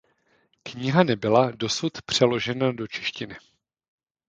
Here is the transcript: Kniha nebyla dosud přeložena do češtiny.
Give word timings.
Kniha 0.63 1.03
nebyla 1.03 1.51
dosud 1.53 2.01
přeložena 2.01 2.71
do 2.71 2.87
češtiny. 2.87 3.35